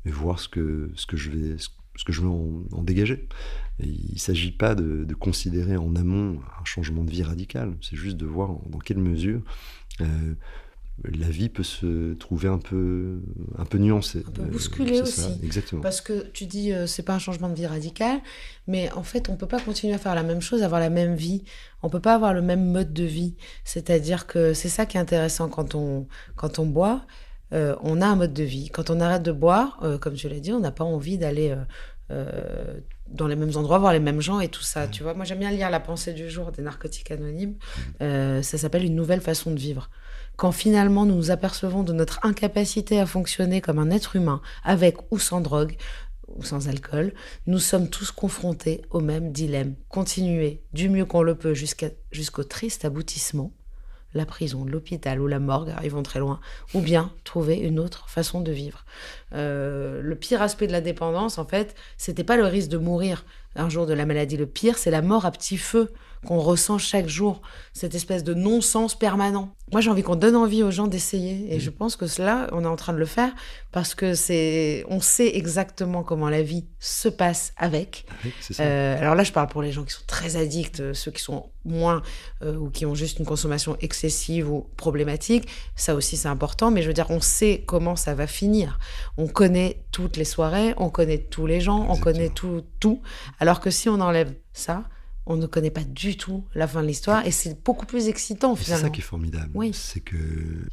[0.04, 3.28] et voir ce que, ce que je vais, ce que je veux en, dégager.
[3.78, 8.16] il ne s'agit pas de, considérer en amont un changement de vie radical, c'est juste
[8.16, 9.42] de voir dans quelle mesure
[10.00, 10.34] euh,
[11.02, 13.20] la vie peut se trouver un peu,
[13.58, 14.24] un peu nuancée.
[14.26, 15.40] Un peu bousculée aussi.
[15.42, 15.82] exactement.
[15.82, 18.20] Parce que tu dis, euh, c'est pas un changement de vie radical,
[18.68, 21.16] mais en fait, on peut pas continuer à faire la même chose, avoir la même
[21.16, 21.42] vie.
[21.82, 23.34] On peut pas avoir le même mode de vie.
[23.64, 27.04] C'est-à-dire que c'est ça qui est intéressant quand on, quand on boit.
[27.52, 28.70] Euh, on a un mode de vie.
[28.70, 31.54] Quand on arrête de boire, euh, comme tu l'as dit, on n'a pas envie d'aller
[33.08, 34.86] dans les mêmes endroits, voir les mêmes gens et tout ça.
[34.86, 37.56] Tu vois, moi j'aime bien lire La pensée du jour des narcotiques anonymes.
[37.98, 39.90] ça s'appelle Une nouvelle façon de vivre
[40.36, 44.96] quand finalement nous nous apercevons de notre incapacité à fonctionner comme un être humain, avec
[45.10, 45.76] ou sans drogue,
[46.28, 47.12] ou sans alcool,
[47.46, 49.74] nous sommes tous confrontés au même dilemme.
[49.88, 53.52] Continuer du mieux qu'on le peut jusqu'au triste aboutissement,
[54.14, 56.40] la prison, l'hôpital ou la morgue arrivons très loin,
[56.72, 58.84] ou bien trouver une autre façon de vivre.
[59.34, 63.24] Euh, le pire aspect de la dépendance, en fait, c'était pas le risque de mourir
[63.56, 64.36] un jour de la maladie.
[64.36, 65.92] Le pire, c'est la mort à petit feu
[66.24, 69.54] qu'on ressent chaque jour, cette espèce de non-sens permanent.
[69.72, 72.64] Moi, j'ai envie qu'on donne envie aux gens d'essayer, et je pense que cela, on
[72.64, 73.34] est en train de le faire
[73.72, 78.04] parce que c'est, on sait exactement comment la vie se passe avec.
[78.60, 81.22] Euh, alors là, je parle pour les gens qui sont très addicts, euh, ceux qui
[81.22, 82.02] sont moins
[82.42, 85.48] euh, ou qui ont juste une consommation excessive ou problématique.
[85.76, 88.78] Ça aussi, c'est important, mais je veux dire, on sait comment ça va finir.
[89.16, 93.00] On connaît toutes les soirées, on connaît tous les gens, on connaît tout, tout.
[93.40, 94.84] Alors que si on enlève ça,
[95.26, 98.54] on ne connaît pas du tout la fin de l'histoire et c'est beaucoup plus excitant
[98.56, 98.80] finalement.
[98.80, 99.50] C'est ça qui est formidable.
[99.54, 99.70] Oui.
[99.72, 100.16] C'est que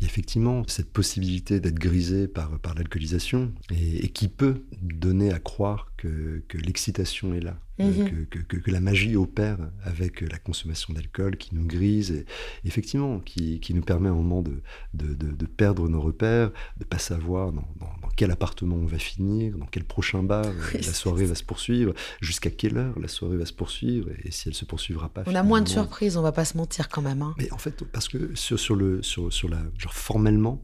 [0.02, 6.44] effectivement cette possibilité d'être grisé par, par l'alcoolisation et, qui peut donner à croire que,
[6.48, 7.58] que l'excitation est là.
[7.80, 8.26] Euh, mhm.
[8.28, 12.26] que, que, la magie opère avec la consommation d'alcool qui nous grise et
[12.64, 14.62] effectivement qui, qui, nous permet à un moment de,
[14.94, 19.58] de, de, perdre nos repères, de pas savoir dans, dans, quel appartement on va finir,
[19.58, 20.46] dans quel prochain bar?
[20.46, 24.10] Euh, la soirée va se poursuivre, jusqu'à quelle heure la soirée va se poursuivre?
[24.24, 25.24] Et si elle se poursuivra pas.
[25.28, 27.22] On a moins de surprises, on va pas se mentir quand même.
[27.22, 27.34] Hein.
[27.38, 30.64] Mais en fait, parce que sur, sur le, sur, sur la, genre formellement,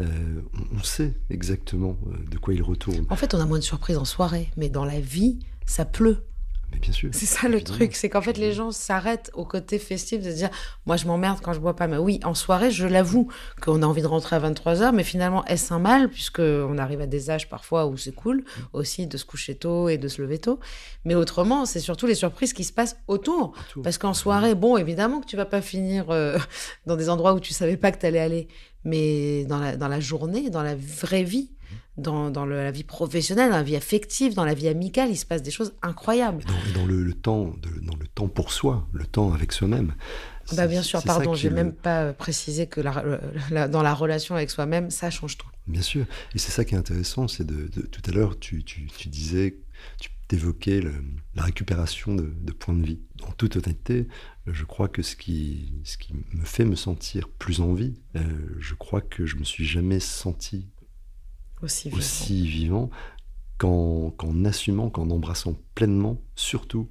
[0.00, 0.40] euh,
[0.72, 1.98] on, sait exactement
[2.30, 3.04] de quoi il retourne.
[3.10, 6.27] En fait, on a moins de surprises en soirée, mais dans la vie, ça pleut.
[6.72, 7.10] Mais bien sûr.
[7.12, 10.36] C'est ça le truc, c'est qu'en fait les gens s'arrêtent au côté festif de se
[10.36, 10.50] dire
[10.86, 11.86] moi je m'emmerde quand je bois pas.
[11.86, 13.28] Mais oui, en soirée, je l'avoue
[13.62, 17.00] qu'on a envie de rentrer à 23h, mais finalement est-ce un mal puisque on arrive
[17.00, 20.20] à des âges parfois où c'est cool aussi de se coucher tôt et de se
[20.20, 20.60] lever tôt.
[21.04, 23.54] Mais autrement, c'est surtout les surprises qui se passent autour.
[23.82, 26.38] Parce qu'en soirée, bon, évidemment que tu vas pas finir euh,
[26.86, 28.48] dans des endroits où tu savais pas que tu allais aller,
[28.84, 31.50] mais dans la, dans la journée, dans la vraie vie,
[31.98, 35.16] dans, dans le- la vie professionnelle, dans la vie affective, dans la vie amicale, il
[35.16, 36.42] se passe des choses incroyables.
[36.42, 39.52] Et dans, dans le, le temps, de- dans le temps pour soi, le temps avec
[39.52, 39.94] soi-même.
[40.56, 43.92] Bah bien sûr, pardon, est le- même pas euh, précisé que la- la- dans la
[43.92, 45.48] relation avec soi-même, ça change tout.
[45.66, 46.06] Bien sûr.
[46.34, 49.08] Et c'est ça qui est intéressant, c'est de, de- tout à l'heure, tu, tu, tu
[49.10, 49.58] disais,
[50.00, 53.00] tu évoquais le- la récupération de, de points de vie.
[53.26, 54.08] En toute honnêteté,
[54.46, 58.20] je crois que ce qui, ce qui me fait me sentir plus en vie, euh,
[58.58, 60.68] je crois que je me suis jamais senti
[61.62, 61.98] Aussi vivant.
[61.98, 62.90] aussi vivant
[63.58, 66.88] qu'en qu'en assumant, qu'en embrassant pleinement, surtout,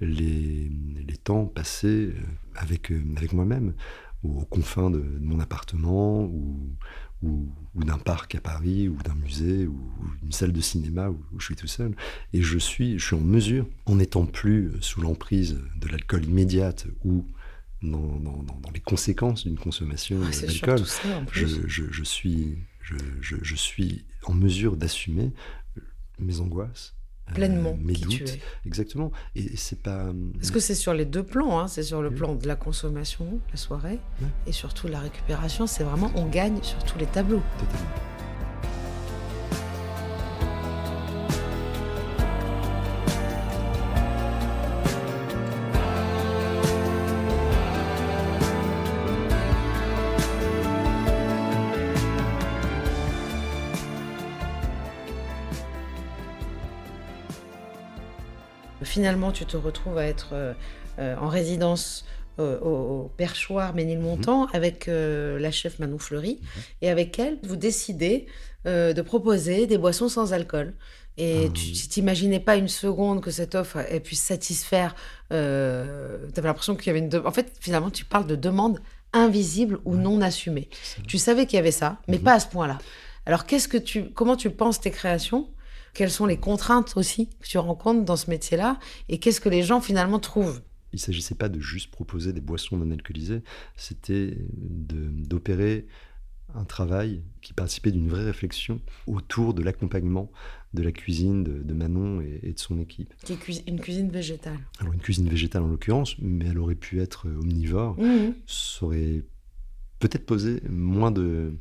[0.00, 0.70] les,
[1.06, 2.14] les temps passés euh,
[2.54, 3.74] avec, euh, avec moi-même,
[4.22, 6.76] ou aux confins de, de mon appartement, ou,
[7.22, 11.08] ou, ou d'un parc à Paris, ou d'un musée, ou, ou une salle de cinéma
[11.10, 11.94] où, où je suis tout seul.
[12.34, 16.86] Et je suis, je suis en mesure, en n'étant plus sous l'emprise de l'alcool immédiate
[17.04, 17.24] ou
[17.82, 20.30] dans, dans- dans- les conséquences d'une consommation Ah, euh,
[20.66, 20.86] d'alcool,
[21.32, 25.32] je, je- je suis, je- je suis en mesure d'assumer
[26.18, 26.94] mes angoisses,
[27.30, 28.28] euh, Pleinement mes qui tu doutes.
[28.30, 28.40] es.
[28.66, 29.12] Exactement.
[29.34, 30.12] Et c'est pas.
[30.34, 31.68] Parce que c'est sur les deux plans, hein.
[31.68, 32.16] c'est sur le Oui.
[32.16, 33.98] plan de la consommation, la soirée,
[34.46, 35.66] et surtout de la récupération.
[35.66, 37.42] C'est vraiment, on gagne sur tous les tableaux.
[37.58, 37.90] Totalement.
[59.00, 60.52] Finalement, tu te retrouves à être euh,
[60.98, 62.04] euh, en résidence
[62.38, 66.38] au, Perchoir Ménilmontant avec euh, la chef Manon Fleury.
[66.82, 68.26] Et avec elle, vous décidez
[68.66, 70.74] euh, de proposer des boissons sans alcool.
[71.16, 74.94] Et Ah, tu t'imaginais pas une seconde que cette offre elle puisse satisfaire.
[75.32, 77.08] Euh, tu avais l'impression qu'il y avait une.
[77.08, 78.80] de- En fait, finalement, tu parles de demande
[79.14, 80.68] invisible ou non assumée.
[81.08, 82.22] Tu savais qu'il y avait ça, mais Mhm.
[82.24, 82.78] pas à ce point-là.
[83.24, 85.48] Alors, qu'est-ce que tu, comment tu penses tes créations
[85.94, 89.62] Quelles sont les contraintes aussi que tu rencontres dans ce métier-là Et qu'est-ce que les
[89.62, 90.62] gens finalement trouvent?
[90.92, 93.42] Il ne s'agissait pas de juste proposer des boissons non alcoolisées,
[93.76, 95.86] c'était d'opérer
[96.54, 100.30] un travail qui participait d'une vraie réflexion autour de l'accompagnement
[100.74, 103.12] de la cuisine de, de Manon et, et de son équipe.
[103.24, 104.58] Qui est une cuisine végétale.
[104.78, 107.98] Alors une cuisine végétale en l'occurrence, mais elle aurait pu être omnivore.
[107.98, 108.34] Mhm.
[108.46, 109.22] Ça aurait
[109.98, 111.54] peut-être posé moins de...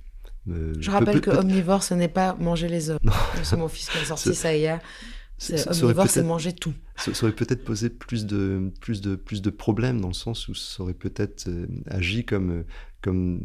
[0.47, 2.99] euh, Je rappelle que omnivore, ce n'est pas manger les hommes.
[3.43, 4.79] C'est mon fils qui a sorti ça hier.
[5.67, 6.73] Omnivore, c'est manger tout.
[6.97, 10.47] Ça, ça aurait peut-être posé plus de, plus, de, plus de problèmes dans le sens
[10.49, 12.63] où ça aurait peut-être euh, agi comme, euh,
[13.01, 13.41] comme,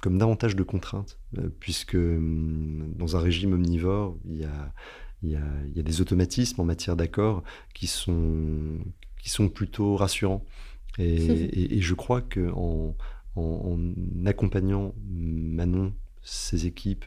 [0.00, 4.74] comme davantage de contraintes, euh, puisque hum, dans un régime omnivore, il y a,
[5.22, 8.78] il y a, il y a des automatismes en matière d'accord qui sont,
[9.22, 10.44] qui sont plutôt rassurants.
[10.98, 12.96] Et, et- et je crois qu'en
[13.36, 15.92] en, en accompagnant Manon,
[16.24, 17.04] ses équipes,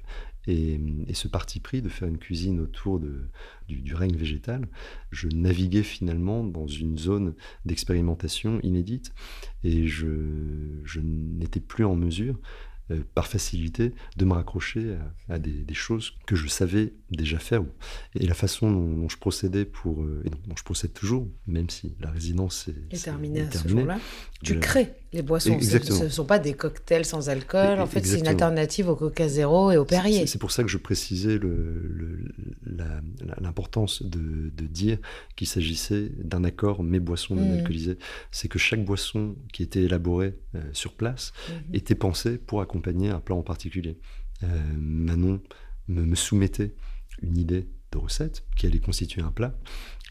[0.47, 3.27] et, et ce parti pris de faire une cuisine autour de,
[3.67, 4.67] du, du règne végétal,
[5.12, 7.34] je naviguais finalement dans une zone
[7.65, 9.13] d'expérimentation inédite
[9.65, 10.08] et je,
[10.86, 12.39] je n'étais plus en mesure,
[12.91, 14.95] euh, par facilité, de me raccrocher
[15.27, 17.62] à, à des, des choses que je savais déjà faire.
[18.15, 21.27] Et la façon dont, dont je procédais pour, euh, et dont, dont je procède toujours,
[21.47, 23.99] même si la résidence est, terminé est à ce terminée, jour-là.
[24.41, 25.58] Tu crées les boissons.
[25.60, 27.78] Ce- ne sont pas des cocktails sans alcool.
[27.80, 30.28] E- En fait, c'est une alternative au Coca Zéro et au Perrier.
[30.28, 32.34] C'est- pour ça que je précisais le- le-
[33.41, 34.98] l'importance de, de dire
[35.36, 37.58] qu'il s'agissait d'un accord mes boissons non Mhm.
[37.60, 37.98] alcoolisées.
[38.32, 41.76] C'est que chaque boisson qui était élaborée euh, sur place Mhm.
[41.76, 43.98] était pensée pour accompagner un plat en particulier.
[44.43, 45.41] Euh, Manon
[45.88, 46.74] me, me soumettait
[47.22, 49.58] une idée de recette qui allait constituer un plat.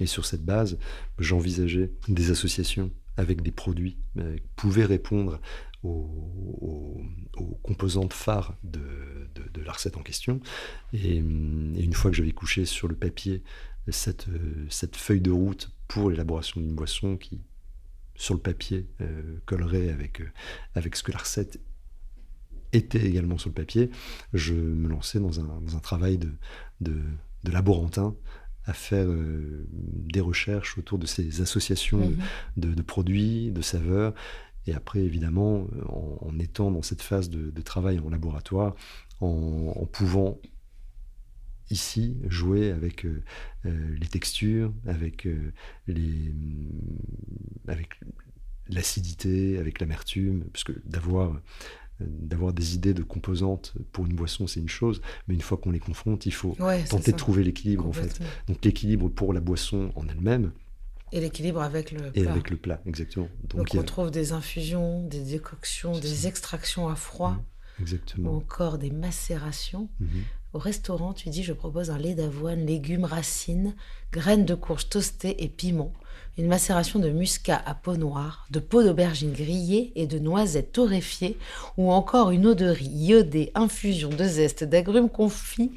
[0.00, 0.78] Et sur cette base,
[1.18, 5.40] j'envisageais des associations avec des produits euh, qui pouvaient répondre
[5.82, 7.00] aux,
[7.62, 8.80] composantes phares de,
[9.64, 10.40] la recette en question.
[10.92, 13.42] Et, hum, et une fois que j'avais couché sur le papier
[13.88, 17.40] cette, euh, cette feuille de route pour l'élaboration d'une boisson qui,
[18.14, 20.30] sur le papier, euh, collerait avec, euh,
[20.74, 21.60] avec ce que la recette
[22.72, 23.90] était également sur le papier,
[24.32, 26.32] je me lançais dans un, travail de,
[26.80, 28.14] de laborantin
[28.66, 32.16] à faire euh, des recherches autour de ces associations Mhm.
[32.58, 34.14] de, de produits, de saveurs.
[34.66, 38.74] Et après, évidemment, en, en étant dans cette phase de, de travail en laboratoire,
[39.20, 40.38] en, en pouvant
[41.70, 43.22] ici jouer avec euh,
[43.66, 45.52] euh, les textures, avec euh,
[45.88, 46.32] les,
[47.68, 48.00] avec
[48.68, 51.40] l'acidité, avec l'amertume, parce que d'avoir
[52.00, 55.70] d'avoir des idées de composantes pour une boisson, c'est une chose, mais une fois qu'on
[55.70, 56.56] les confronte, il faut
[56.88, 58.20] tenter de trouver l'équilibre en fait.
[58.48, 60.52] Donc l'équilibre pour la boisson en elle-même.
[61.12, 62.22] Et l'équilibre avec le plat.
[62.22, 63.28] Et avec le plat, exactement.
[63.48, 67.30] Donc, on trouve des infusions, des décoctions, des extractions à froid.
[67.30, 67.42] Mmh.
[67.80, 68.30] Exactement.
[68.30, 69.88] Ou encore des macérations.
[70.00, 70.22] Mhm.
[70.52, 73.74] Au restaurant, tu dis je propose un lait d'avoine, légumes, racines,
[74.12, 75.92] graines de courge toastées et piment.
[76.38, 81.38] Une macération de muscat à peau noire, de peau d'aubergine grillée et de noisettes torréfiées,
[81.78, 85.72] ou encore une eau de riz iodée, infusion de zeste d'agrumes confits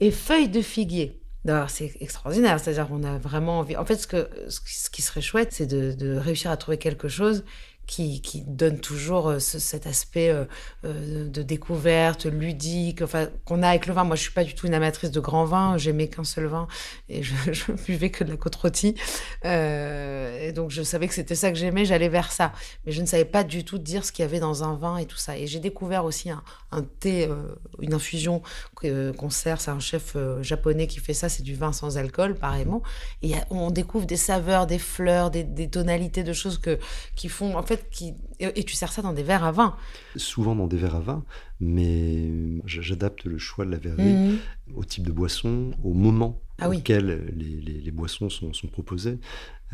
[0.00, 1.20] et feuilles de figuier.
[1.68, 3.76] C'est extraordinaire, c'est-à-dire qu'on a vraiment envie.
[3.76, 7.42] En fait, ce, que, ce qui serait chouette, c'est de réussir à trouver quelque chose
[7.88, 10.44] qui, donne toujours euh, cet aspect euh,
[10.84, 13.02] euh, de découverte, ludique,
[13.44, 14.04] qu'on a avec le vin.
[14.04, 15.78] Moi, je suis pas du tout une amatrice de grand vin.
[15.78, 16.68] J'aimais qu'un seul vin
[17.08, 18.94] et je, je buvais que de la côte rôtie.
[19.42, 21.86] et donc, je savais que c'était ça que j'aimais.
[21.86, 22.52] J'allais vers ça.
[22.84, 24.98] Mais je ne savais pas du tout dire ce qu'il y avait dans un vin
[24.98, 25.38] et tout ça.
[25.38, 27.28] Et j'ai découvert aussi un, un thé,
[27.80, 28.42] une infusion
[28.74, 29.60] qu'on sert.
[29.60, 31.30] C'est un chef japonais qui fait ça.
[31.30, 32.82] C'est du vin sans alcool, pareillement.
[33.22, 36.78] Et on découvre des saveurs, des fleurs, des, des tonalités de choses que,
[37.16, 38.14] qui font, en fait, qui...
[38.40, 39.76] Et tu sers ça dans des verres à vin
[40.16, 41.24] Souvent dans des verres à vin,
[41.60, 42.30] mais
[42.64, 44.38] j'adapte le choix de la verrerie mhm.
[44.74, 49.18] au type de boisson, au moment ah auquel les, boissons sont, proposées.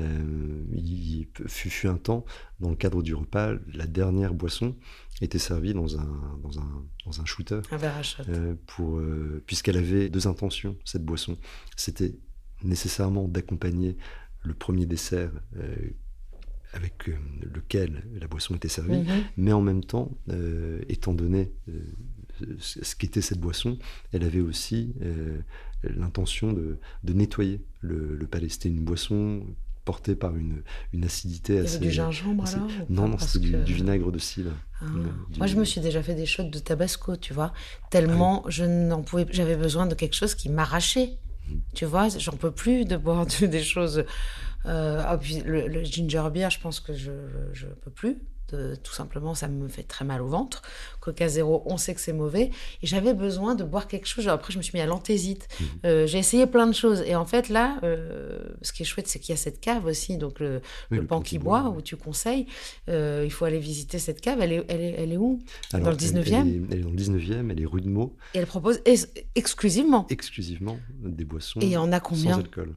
[0.00, 2.24] Euh, il fut, un temps,
[2.60, 4.76] dans le cadre du repas, la dernière boisson
[5.22, 7.60] était servie dans un, dans un, dans un shooter.
[7.70, 8.24] Un verre à shot.
[8.28, 11.38] Euh, pour, euh, puisqu'elle avait deux intentions, cette boisson.
[11.76, 12.14] C'était
[12.62, 13.96] nécessairement d'accompagner
[14.42, 15.30] le premier dessert
[16.74, 17.14] avec euh,
[17.54, 19.24] lequel la boisson était servie, mhm.
[19.37, 21.80] mais en même temps, euh, étant donné euh,
[22.58, 23.78] ce qu'était cette boisson,
[24.12, 24.92] elle avait aussi
[25.84, 28.48] l'intention de, nettoyer le, palais.
[28.48, 29.46] C'était une boisson
[29.84, 31.78] portée par une, une acidité assez.
[31.78, 34.50] du gingembre alors Non, non, c'était du, vinaigre de cidre.
[34.80, 34.87] Ah.
[35.37, 37.52] Moi, je me suis déjà fait des shots de tabasco, tu vois,
[37.90, 41.18] tellement ah je n'en pouvais, j'avais besoin de quelque chose qui m'arrachait.
[41.48, 41.60] Mhm.
[41.74, 44.04] Tu vois, j'en peux plus de boire des choses
[44.64, 48.18] ah, puis le, ginger beer, je pense que je ne peux plus.
[48.48, 50.62] tout simplement, ça me fait très mal au ventre.
[51.00, 52.50] Coca zéro, on sait que c'est mauvais.
[52.83, 54.29] Et j'avais besoin de boire quelque chose.
[54.29, 55.48] Après, je me suis mis à l'anthésite.
[55.61, 55.66] Mhm.
[55.87, 57.03] Euh, j'ai essayé plein de choses.
[57.07, 59.87] Et en fait, là, euh, ce qui est chouette, c'est qu'il y a cette cave
[59.87, 60.61] aussi, donc le,
[61.09, 62.46] pan qui boit, où tu conseilles.
[62.88, 64.40] il faut aller visiter cette cave.
[64.40, 65.40] Elle est, elle est, elle est où?
[65.72, 68.16] Dans le 19e elle, est, dans le 19e, elle est rue de Meaux.
[68.35, 68.81] Et elle propose
[69.35, 72.35] exclusivement Exclusivement des boissons et en a combien?
[72.35, 72.74] sans alcool.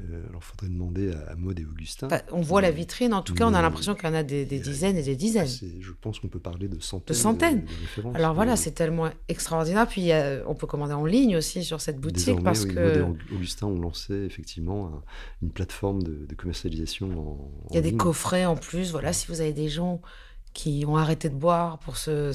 [0.00, 2.08] Euh, alors, il faudrait demander à, Maud et Augustin.
[2.32, 4.44] on voit la vitrine, en tout cas, on a l'impression qu'il y en a des,
[4.44, 5.46] dizaines et des dizaines.
[5.46, 7.14] Je pense qu'on peut parler de centaines.
[7.14, 7.66] De centaines.
[8.14, 9.86] alors voilà, c'est tellement extraordinaire.
[9.86, 10.10] Puis
[10.46, 13.02] on peut commander en ligne aussi sur cette boutique parce que.
[13.02, 15.02] Maud et Augustin ont lancé effectivement
[15.42, 17.52] une plateforme de, commercialisation en.
[17.70, 18.92] Il y a des coffrets en plus.
[18.92, 20.00] Voilà, si vous avez des gens
[20.52, 22.32] qui ont arrêté de boire pour ce,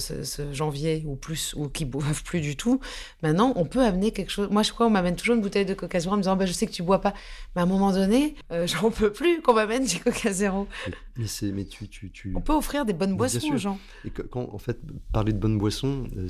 [0.52, 2.80] janvier ou plus, ou qui boivent plus du tout,
[3.22, 4.50] maintenant on peut amener quelque chose.
[4.50, 6.46] Moi, je crois, on m'amène toujours une bouteille de Coca Zéro en me disant bah,
[6.46, 7.14] Je sais que tu bois pas.
[7.56, 10.68] Mais à un moment donné, euh, j'en peux plus qu'on m'amène du Coca Zéro.
[11.16, 13.80] Mais, mais tu, tu, tu, On peut offrir des bonnes boissons aux gens.
[14.06, 14.80] Et quand, en fait,
[15.12, 16.28] parler de bonnes boissons, euh,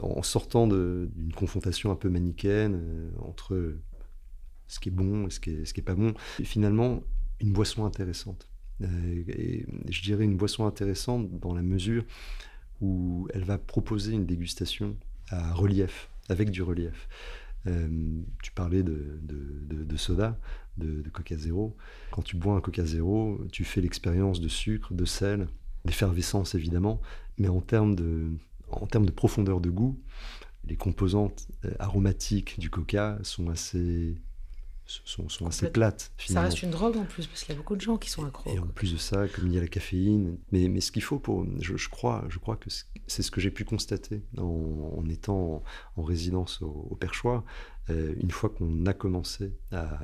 [0.00, 3.76] en sortant d'une confrontation un peu manichéenne euh, entre
[4.66, 7.00] ce qui est bon et ce qui est, ce qui est pas bon, et finalement,
[7.40, 8.48] une boisson intéressante
[8.82, 12.04] et je dirais une boisson intéressante dans la mesure
[12.80, 14.96] où elle va proposer une dégustation
[15.30, 17.08] à relief, avec du relief.
[17.66, 17.88] Euh,
[18.42, 20.38] tu parlais de, soda,
[20.76, 21.76] de, Coca Zéro.
[22.10, 25.48] Quand tu bois un Coca Zéro, tu fais l'expérience de sucre, de sel,
[25.84, 27.00] d'effervescence évidemment,
[27.38, 28.32] mais en termes de,
[28.70, 29.98] en termes de profondeur de goût,
[30.66, 34.16] les composantes euh, aromatiques du Coca sont assez
[34.86, 36.12] sont, sont assez plates.
[36.16, 36.48] Finalement.
[36.48, 38.24] Ça reste une drogue en plus, parce qu'il y a beaucoup de gens qui sont
[38.24, 38.50] accros.
[38.50, 41.02] Et en plus de ça, comme il y a la caféine, mais, mais ce qu'il
[41.02, 42.68] faut pour, je, je, crois, je crois que
[43.06, 45.62] c'est ce que j'ai pu constater en, en étant
[45.96, 47.44] en, résidence au, Perchoir.
[47.90, 49.98] Euh, une fois qu'on a commencé à,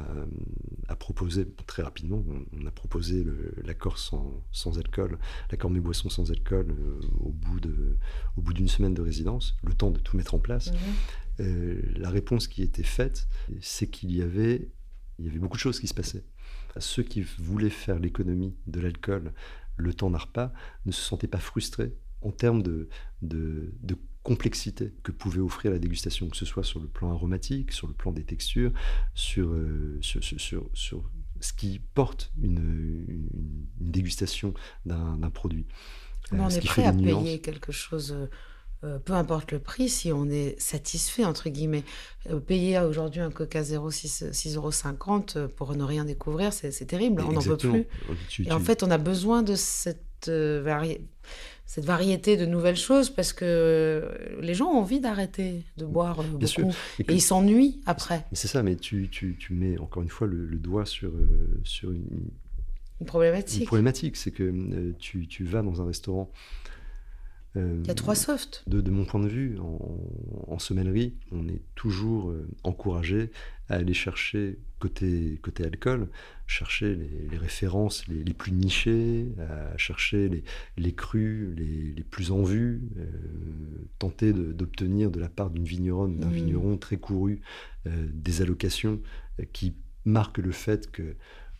[0.88, 3.24] à, proposer très rapidement, on, a proposé
[3.64, 5.18] l'accord sans, sans, alcool,
[5.50, 7.96] l'accord mes boissons sans alcool euh, au bout de,
[8.36, 10.72] au bout d'une semaine de résidence, le temps de tout mettre en place.
[10.72, 10.78] Mhm.
[11.40, 13.28] Euh, la réponse qui était faite,
[13.60, 14.68] c'est qu'il y avait,
[15.18, 16.24] il y avait beaucoup de choses qui se passaient.
[16.78, 19.32] ceux qui voulaient faire l'économie de l'alcool
[19.76, 20.52] le temps d'un repas
[20.86, 22.88] ne se sentaient pas frustrés en termes de,
[23.22, 23.72] de,
[24.22, 27.94] complexité que pouvait offrir la dégustation, que ce soit sur le plan aromatique, sur le
[27.94, 28.70] plan des textures,
[29.14, 30.22] sur, euh, sur,
[30.74, 33.26] sur, ce qui porte une,
[33.78, 34.52] dégustation
[34.84, 35.66] d'un produit.
[36.32, 38.14] on euh, est prêt à payer quelque chose
[38.82, 41.84] euh, peu importe le prix, si on est satisfait, entre guillemets.
[42.30, 47.32] Euh, payer aujourd'hui un Coca 0 6,50 euros pour ne rien découvrir, c'est terrible, on
[47.32, 47.86] n'en peut plus.
[48.46, 50.94] Et en fait, on a besoin de cette, euh,
[51.66, 54.10] cette variété de nouvelles choses parce que
[54.40, 56.72] les gens ont envie d'arrêter de boire beaucoup.
[57.00, 58.24] Et, ils s'ennuient après.
[58.32, 59.10] c'est ça, mais tu,
[59.50, 61.12] mets encore une fois le, doigt sur,
[61.64, 62.30] sur une,
[63.00, 63.60] une problématique.
[63.60, 66.32] Une problématique, c'est que tu, tu vas dans un restaurant
[67.56, 68.62] il y a trois softs.
[68.66, 69.78] De, mon point de vue, en,
[70.46, 73.30] en sommellerie, on est toujours euh, encouragé
[73.68, 76.08] à aller chercher, côté, côté alcool,
[76.46, 76.96] chercher
[77.30, 80.44] les, références les, plus nichées, à chercher les,
[80.76, 83.06] les crus les, plus en vue, euh,
[83.98, 86.32] tenter d'obtenir de, la part d'une vigneronne, d'un mmh.
[86.32, 87.40] vigneron très couru,
[87.86, 89.00] euh, des allocations
[89.52, 89.74] qui
[90.04, 91.14] marquent le fait que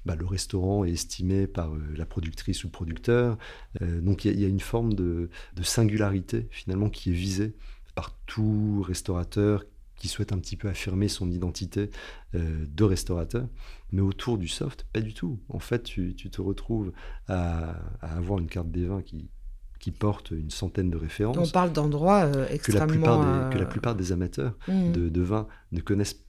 [0.07, 3.37] bah, le restaurant est estimé par euh, la productrice ou le producteur.
[3.83, 5.29] Euh, donc il y, a une forme de,
[5.63, 7.55] singularité finalement qui est visée
[7.95, 9.65] par tout restaurateur
[9.97, 11.91] qui souhaite un petit peu affirmer son identité
[12.35, 13.47] euh, de restaurateur.
[13.93, 15.39] Mais autour du soft, pas du tout.
[15.51, 16.93] En fait, tu, te retrouves
[17.29, 19.29] à, avoir une carte des vins qui,
[19.79, 21.37] qui porte une centaine de références.
[21.37, 22.61] On parle d'endroits extrêmement...
[22.63, 24.93] Que la, plupart des, que la plupart des amateurs mmh.
[24.93, 26.25] de, de vin ne connaissent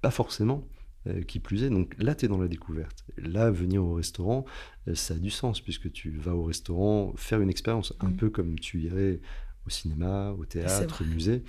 [0.00, 0.64] pas forcément.
[1.06, 1.70] Euh, qui plus est.
[1.70, 3.06] Donc là, tu es dans la découverte.
[3.16, 4.44] Là, venir au restaurant,
[4.86, 8.16] euh, ça a du sens, puisque tu vas au restaurant faire une expérience, un mm.
[8.16, 9.22] peu comme tu irais
[9.66, 11.42] au cinéma, au théâtre, au musée.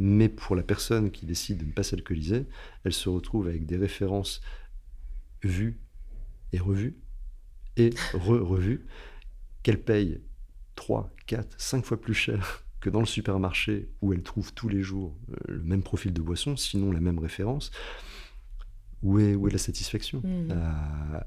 [0.00, 2.46] Mais pour la personne qui décide de ne pas s'alcooliser,
[2.82, 4.40] elle se retrouve avec des références
[5.44, 5.78] vues
[6.52, 6.96] et revues,
[7.76, 8.84] et re-revues,
[9.62, 10.20] qu'elle paye
[10.74, 14.82] 3, 4, 5 fois plus cher que dans le supermarché où elle trouve tous les
[14.82, 17.70] jours euh, le même profil de boisson, sinon la même référence
[19.02, 20.52] où est, où est la satisfaction mmh.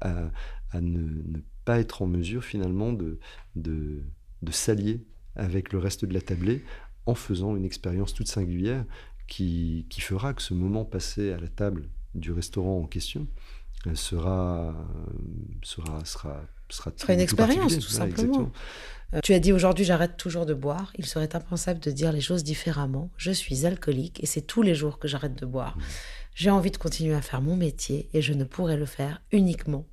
[0.00, 3.18] à, ne, pas être en mesure finalement de,
[3.56, 4.02] de,
[4.50, 5.04] s'allier
[5.36, 6.64] avec le reste de la tablée
[7.06, 8.84] en faisant une expérience toute singulière
[9.26, 13.26] qui, qui, fera que ce moment passé à la table du restaurant en question
[13.86, 14.74] euh, sera,
[15.62, 18.52] sera, sera, sera, sera une expérience tout simplement.
[19.14, 20.92] Euh, tu as dit aujourd'hui j'arrête toujours de boire.
[20.98, 23.10] Il serait impensable de dire les choses différemment.
[23.16, 25.76] Je suis alcoolique et c'est tous les jours que j'arrête de boire.
[25.76, 25.82] Mmh.
[26.34, 29.86] J'ai envie de continuer à faire mon métier et je ne pourrais le faire uniquement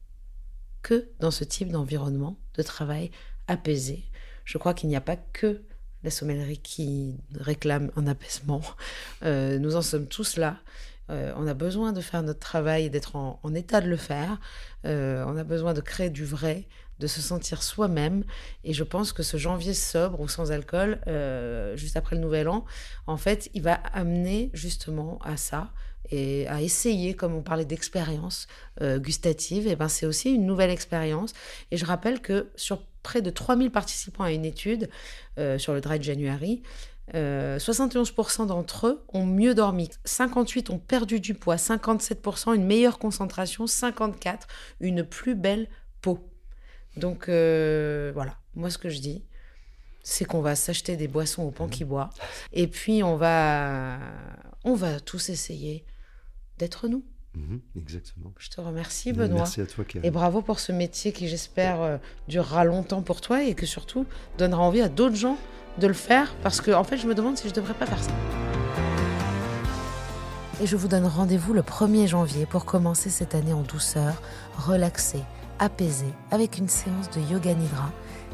[0.81, 3.11] que dans ce type d'environnement de travail
[3.47, 4.05] apaisé.
[4.45, 5.61] Je crois qu'il n'y a pas que
[6.03, 8.61] la sommellerie qui réclame un apaisement.
[9.23, 10.57] Euh, nous en sommes tous là.
[11.09, 14.39] Euh, on a besoin de faire notre travail et d'être en, état de le faire.
[14.85, 16.67] Euh, on a besoin de créer du vrai,
[16.99, 18.23] de se sentir soi-même.
[18.63, 21.01] Et je pense que ce janvier sobre ou sans alcool,
[21.75, 22.63] juste après le nouvel an,
[23.07, 25.73] en fait, il va amener justement à ça
[26.11, 28.47] et à essayer, comme on parlait d'expérience
[28.81, 31.33] euh, gustative, et ben c'est aussi une nouvelle expérience.
[31.71, 34.89] Et je rappelle que sur près de 3000 participants à une étude
[35.37, 36.61] euh, sur le Dry January,
[37.13, 42.99] 71% euh, d'entre eux ont mieux dormi, 58 ont perdu du poids, 57% une meilleure
[42.99, 44.41] concentration, 54%
[44.79, 45.67] une plus belle
[46.01, 46.19] peau.
[46.97, 49.23] Donc voilà, moi ce que je dis,
[50.09, 52.09] c'est qu'on va s'acheter des boissons au pan qui boit,
[52.53, 53.99] et puis on va,
[54.63, 55.85] on va tous essayer
[56.57, 57.03] d'être nous.
[57.35, 58.33] Mhm, exactement.
[58.39, 59.39] Je te remercie, Benoît.
[59.39, 61.97] Merci à toi, Et bravo pour ce métier qui, j'espère, euh,
[62.27, 64.07] durera longtemps pour toi et que surtout
[64.39, 65.37] donnera envie à d'autres gens
[65.77, 67.85] de le faire parce que, en fait, je me demande si je ne devrais pas
[67.85, 68.11] faire ça.
[70.61, 74.21] Et je vous donne rendez-vous le 1er janvier pour commencer cette année en douceur,
[74.57, 75.23] relaxée,
[75.59, 77.91] apaisée, avec une séance de yoga nidra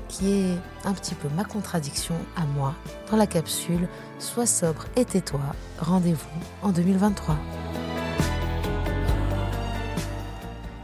[0.08, 2.76] qui est un petit peu ma contradiction à moi
[3.10, 3.88] dans la capsule
[4.20, 5.42] Sois sobre et tais-toi.
[5.80, 6.26] Rendez-vous
[6.62, 7.36] en 2023.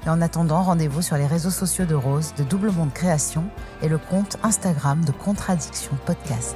[0.06, 3.46] Et en attendant, rendez-vous sur les réseaux sociaux de Rose, de Double Monde Création
[3.82, 6.56] et le compte Instagram de Contradiction Podcast.